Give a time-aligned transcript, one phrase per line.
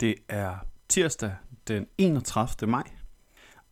[0.00, 0.56] Det er
[0.88, 1.34] tirsdag
[1.68, 2.70] den 31.
[2.70, 2.90] maj,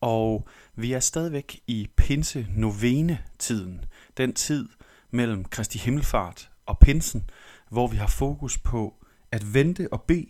[0.00, 3.84] og vi er stadigvæk i pinse novene tiden
[4.16, 4.68] Den tid
[5.10, 7.30] mellem Kristi Himmelfart og pinsen,
[7.70, 10.28] hvor vi har fokus på at vente og bede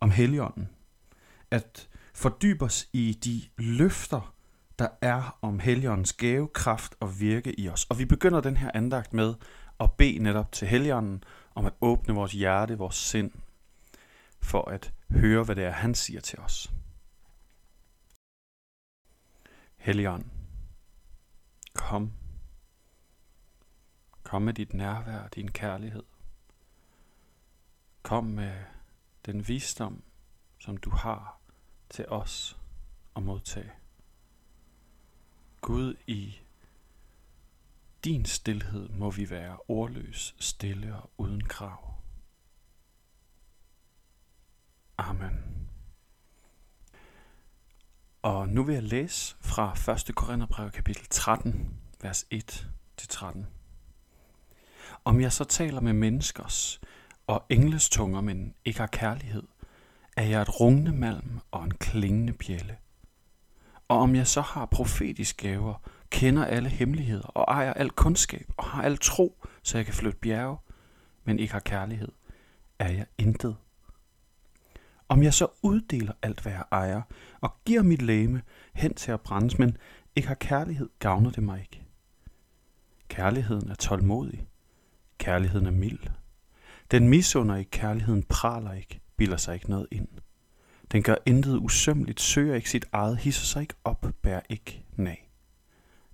[0.00, 0.68] om Helligånden.
[1.50, 4.34] At fordybe os i de løfter,
[4.78, 7.84] der er om Helligåndens gave, kraft og virke i os.
[7.84, 9.34] Og vi begynder den her andagt med
[9.80, 11.24] at bede netop til Helligånden
[11.54, 13.30] om at åbne vores hjerte, vores sind,
[14.44, 16.72] for at høre, hvad det er, han siger til os.
[19.76, 20.24] Helligånd,
[21.74, 22.12] kom.
[24.22, 26.02] Kom med dit nærvær, din kærlighed.
[28.02, 28.64] Kom med
[29.26, 30.02] den visdom,
[30.58, 31.40] som du har
[31.90, 32.58] til os
[33.16, 33.72] at modtage.
[35.60, 36.40] Gud, i
[38.04, 41.93] din stillhed må vi være ordløs, stille og uden krav.
[44.98, 45.40] Amen.
[48.22, 50.14] Og nu vil jeg læse fra 1.
[50.14, 51.70] Korintherbrev kapitel 13,
[52.02, 53.38] vers 1-13.
[55.04, 56.80] Om jeg så taler med menneskers
[57.26, 59.42] og engles tunger, men ikke har kærlighed,
[60.16, 62.76] er jeg et rungende malm og en klingende bjælle.
[63.88, 65.74] Og om jeg så har profetiske gaver,
[66.10, 70.18] kender alle hemmeligheder og ejer al kundskab og har al tro, så jeg kan flytte
[70.18, 70.56] bjerge,
[71.24, 72.12] men ikke har kærlighed,
[72.78, 73.56] er jeg intet.
[75.08, 77.02] Om jeg så uddeler alt, hvad jeg ejer,
[77.40, 78.42] og giver mit læme
[78.74, 79.76] hen til at brændes, men
[80.16, 81.84] ikke har kærlighed, gavner det mig ikke.
[83.08, 84.46] Kærligheden er tålmodig.
[85.18, 85.98] Kærligheden er mild.
[86.90, 90.08] Den misunder ikke, kærligheden praler ikke, bilder sig ikke noget ind.
[90.92, 95.30] Den gør intet usømmeligt, søger ikke sit eget, hisser sig ikke op, bærer ikke nag.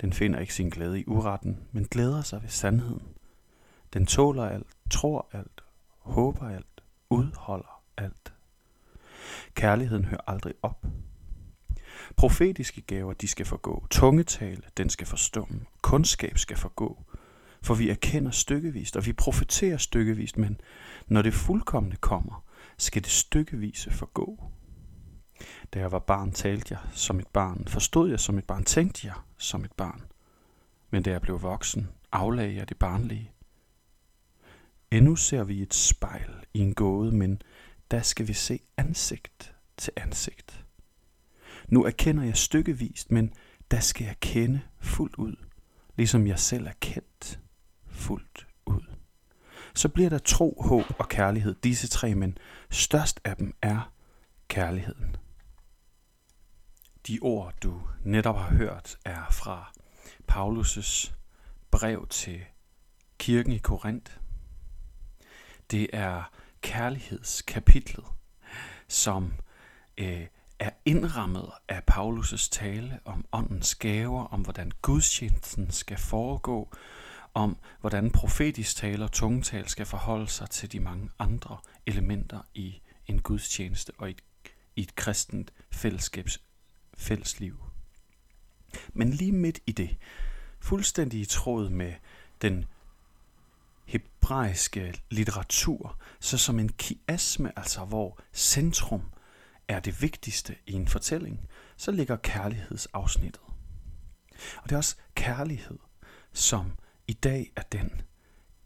[0.00, 3.08] Den finder ikke sin glæde i uretten, men glæder sig ved sandheden.
[3.92, 5.64] Den tåler alt, tror alt,
[5.98, 8.33] håber alt, udholder alt.
[9.54, 10.86] Kærligheden hører aldrig op.
[12.16, 13.86] Profetiske gaver, de skal forgå.
[13.90, 15.60] Tungetale, den skal forstumme.
[15.82, 17.04] Kundskab skal forgå.
[17.62, 20.60] For vi erkender stykkevist, og vi profeterer stykkevist, men
[21.06, 22.44] når det fuldkommende kommer,
[22.78, 24.50] skal det stykkevise forgå.
[25.74, 29.06] Da jeg var barn, talte jeg som et barn, forstod jeg som et barn, tænkte
[29.06, 30.02] jeg som et barn.
[30.90, 33.30] Men da jeg blev voksen, aflagde jeg det barnlige.
[34.90, 37.42] Endnu ser vi et spejl i en gåde, men
[37.94, 40.64] der skal vi se ansigt til ansigt.
[41.68, 43.34] Nu erkender jeg stykkevist, men
[43.70, 45.36] der skal jeg kende fuldt ud,
[45.96, 47.40] ligesom jeg selv er kendt
[47.86, 48.94] fuldt ud.
[49.74, 52.38] Så bliver der tro, håb og kærlighed, disse tre, men
[52.70, 53.92] størst af dem er
[54.48, 55.16] kærligheden.
[57.06, 59.72] De ord, du netop har hørt, er fra
[60.32, 61.12] Paulus'
[61.70, 62.40] brev til
[63.18, 64.12] kirken i Korinth.
[65.70, 66.30] Det er
[66.64, 68.04] kærlighedskapitlet,
[68.88, 69.32] som
[69.98, 70.26] øh,
[70.58, 76.74] er indrammet af Paulus' tale om åndens gaver, om hvordan gudstjenesten skal foregå,
[77.34, 82.80] om hvordan profetisk tale og tungetal skal forholde sig til de mange andre elementer i
[83.06, 84.22] en gudstjeneste og i et,
[84.76, 86.40] i et kristent fællesskabs
[86.94, 87.64] fællesliv.
[88.92, 89.96] Men lige midt i det,
[90.60, 91.92] fuldstændig i tråd med
[92.42, 92.66] den
[93.84, 99.02] hebraiske litteratur, så som en kiasme, altså hvor centrum
[99.68, 103.42] er det vigtigste i en fortælling, så ligger kærlighedsafsnittet.
[104.56, 105.78] Og det er også kærlighed,
[106.32, 106.72] som
[107.06, 107.90] i dag er den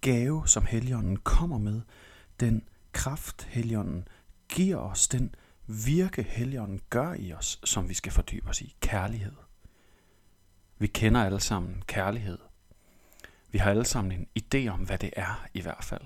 [0.00, 1.80] gave, som Helligånden kommer med,
[2.40, 4.08] den kraft, Helligånden
[4.48, 5.34] giver os, den
[5.66, 8.76] virke, Helligånden gør i os, som vi skal fordybe os i.
[8.80, 9.32] Kærlighed.
[10.78, 12.38] Vi kender alle sammen kærlighed.
[13.50, 16.02] Vi har alle sammen en idé om, hvad det er i hvert fald.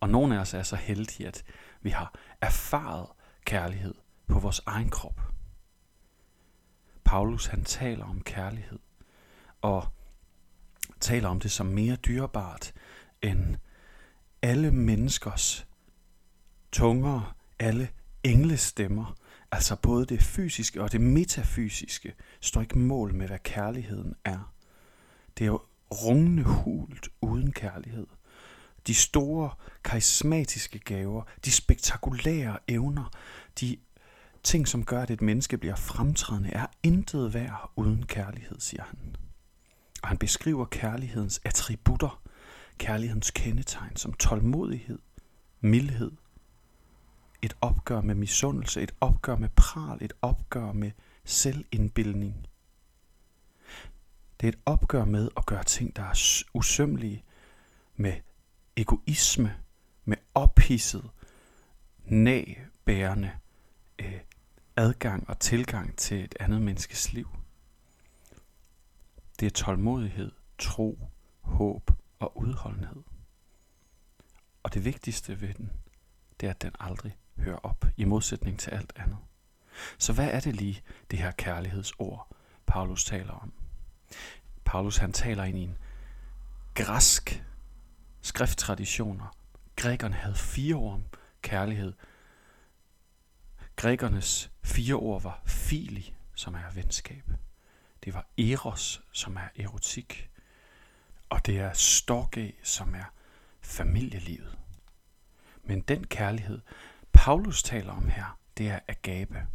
[0.00, 1.44] Og nogle af os er så heldige, at
[1.82, 3.06] vi har erfaret
[3.44, 3.94] kærlighed
[4.28, 5.20] på vores egen krop.
[7.04, 8.78] Paulus han taler om kærlighed,
[9.62, 9.88] og
[11.00, 12.72] taler om det som mere dyrebart
[13.22, 13.56] end
[14.42, 15.66] alle menneskers
[16.72, 17.88] tunger, alle
[18.22, 19.16] englestemmer,
[19.52, 24.52] altså både det fysiske og det metafysiske, står ikke mål med, hvad kærligheden er.
[25.38, 25.60] Det er jo
[25.90, 28.06] rungende hult uden kærlighed.
[28.86, 29.50] De store
[29.84, 33.10] karismatiske gaver, de spektakulære evner,
[33.60, 33.76] de
[34.42, 39.16] ting, som gør, at et menneske bliver fremtrædende, er intet værd uden kærlighed, siger han.
[40.02, 42.22] Og han beskriver kærlighedens attributter,
[42.78, 44.98] kærlighedens kendetegn som tålmodighed,
[45.60, 46.12] mildhed,
[47.42, 50.90] et opgør med misundelse, et opgør med pral, et opgør med
[51.24, 52.46] selvindbildning.
[54.44, 57.24] Det er et opgør med at gøre ting, der er usømmelige,
[57.96, 58.12] med
[58.76, 59.56] egoisme,
[60.04, 61.10] med ophidset,
[62.04, 63.30] næbærende
[63.98, 64.20] øh,
[64.76, 67.28] adgang og tilgang til et andet menneskes liv.
[69.40, 70.98] Det er tålmodighed, tro,
[71.40, 73.02] håb og udholdenhed.
[74.62, 75.72] Og det vigtigste ved den,
[76.40, 79.18] det er, at den aldrig hører op, i modsætning til alt andet.
[79.98, 82.36] Så hvad er det lige, det her kærlighedsord,
[82.66, 83.52] Paulus taler om?
[84.64, 85.78] Paulus han taler ind i en
[86.74, 87.44] græsk
[88.20, 89.36] skrifttraditioner.
[89.76, 91.04] Grækerne havde fire ord om
[91.42, 91.92] kærlighed.
[93.76, 97.30] Grækernes fire ord var fili, som er venskab.
[98.04, 100.30] Det var eros, som er erotik.
[101.28, 103.12] Og det er storge, som er
[103.60, 104.58] familielivet.
[105.62, 106.60] Men den kærlighed,
[107.12, 109.46] Paulus taler om her, det er agape.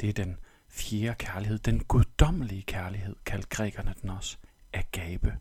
[0.00, 0.38] Det er den
[0.72, 4.36] fjerde kærlighed, den guddommelige kærlighed, kaldte grækerne den også,
[4.72, 5.38] agape.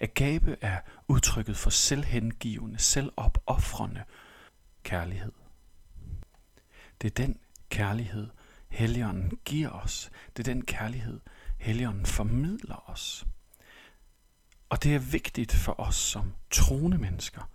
[0.00, 4.02] Agape er udtrykket for selvhengivende, selvopoffrende
[4.82, 5.32] kærlighed.
[7.02, 7.38] Det er den
[7.70, 8.28] kærlighed,
[8.68, 10.10] Helligånden giver os.
[10.36, 11.20] Det er den kærlighed,
[11.58, 13.26] Helligånden formidler os.
[14.68, 17.50] Og det er vigtigt for os som troende mennesker,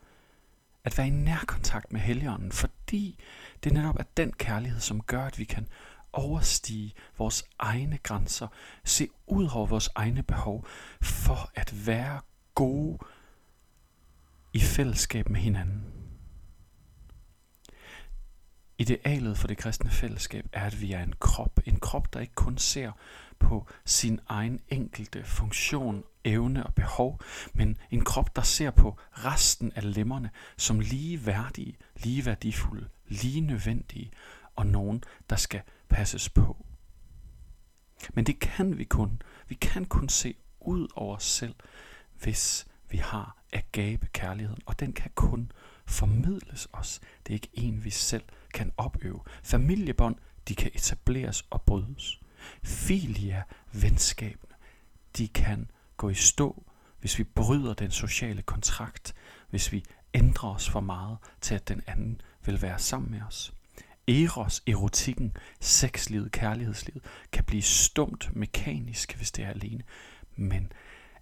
[0.84, 3.20] at være i nærkontakt med Helligånden, fordi
[3.64, 5.68] det er netop er den kærlighed, som gør, at vi kan
[6.16, 8.48] overstige vores egne grænser,
[8.84, 10.66] se ud over vores egne behov,
[11.02, 12.22] for at være
[12.56, 12.98] gode
[14.54, 15.84] i fællesskab med hinanden.
[18.78, 21.60] Idealet for det kristne fællesskab er, at vi er en krop.
[21.66, 22.92] En krop, der ikke kun ser
[23.40, 27.22] på sin egen enkelte funktion, evne og behov,
[27.54, 33.42] men en krop, der ser på resten af lemmerne som lige værdige, lige værdifulde, lige
[33.42, 34.12] nødvendige
[34.56, 36.66] og nogen, der skal passes på.
[38.14, 39.22] Men det kan vi kun.
[39.48, 41.56] Vi kan kun se ud over os selv,
[42.14, 45.52] hvis vi har agabe kærligheden, og den kan kun
[45.86, 47.02] formidles os.
[47.28, 48.24] Det er ikke en, vi selv
[48.54, 49.20] kan opøve.
[49.44, 50.16] Familiebånd,
[50.48, 52.22] de kan etableres og brydes.
[52.64, 53.44] Filia,
[53.74, 54.56] venskabene,
[55.18, 56.66] de kan gå i stå,
[57.00, 59.16] hvis vi bryder den sociale kontrakt,
[59.50, 63.55] hvis vi ændrer os for meget til, at den anden vil være sammen med os.
[64.08, 69.84] Eros, erotikken, sexlivet, kærlighedslivet, kan blive stumt mekanisk, hvis det er alene.
[70.36, 70.72] Men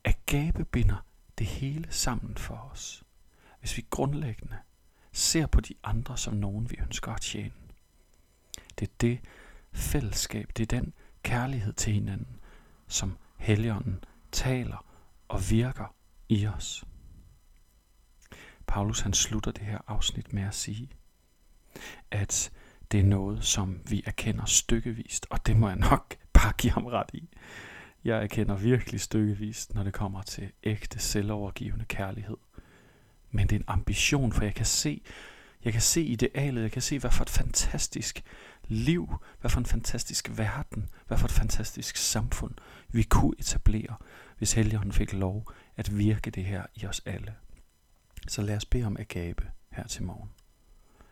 [0.03, 1.05] agape binder
[1.37, 3.03] det hele sammen for os.
[3.59, 4.57] Hvis vi grundlæggende
[5.11, 7.53] ser på de andre som nogen, vi ønsker at tjene.
[8.79, 9.19] Det er det
[9.71, 10.93] fællesskab, det er den
[11.23, 12.39] kærlighed til hinanden,
[12.87, 14.85] som Helligånden taler
[15.27, 15.95] og virker
[16.29, 16.83] i os.
[18.67, 20.89] Paulus han slutter det her afsnit med at sige,
[22.11, 22.51] at
[22.91, 26.85] det er noget, som vi erkender stykkevist, og det må jeg nok bare give ham
[26.85, 27.29] ret i.
[28.03, 32.37] Jeg erkender virkelig stykkevist, når det kommer til ægte, selvovergivende kærlighed.
[33.31, 35.01] Men det er en ambition, for jeg kan se,
[35.63, 38.23] jeg kan se idealet, jeg kan se, hvad for et fantastisk
[38.67, 42.53] liv, hvad for en fantastisk verden, hvad for et fantastisk samfund
[42.89, 43.95] vi kunne etablere,
[44.37, 47.35] hvis Helligånden fik lov at virke det her i os alle.
[48.27, 50.29] Så lad os bede om agabe her til morgen.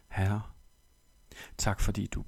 [0.09, 0.41] Herre,
[1.58, 2.26] tak fordi du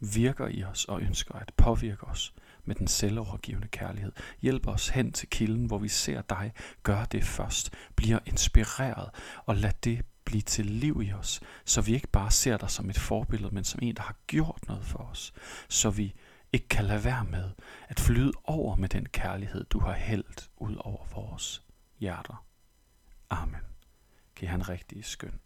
[0.00, 2.34] virker i os og ønsker at påvirke os
[2.64, 4.12] med den selvovergivende kærlighed.
[4.42, 6.52] Hjælp os hen til kilden, hvor vi ser dig
[6.82, 7.74] gøre det først.
[7.96, 9.10] Bliver inspireret
[9.46, 12.90] og lad det blive til liv i os, så vi ikke bare ser dig som
[12.90, 15.32] et forbillede, men som en, der har gjort noget for os.
[15.68, 16.14] Så vi
[16.52, 17.50] ikke kan lade være med
[17.88, 21.62] at flyde over med den kærlighed, du har hældt ud over vores
[21.98, 22.46] hjerter.
[23.30, 23.60] Amen.
[24.36, 25.40] Giv han rigtig skøn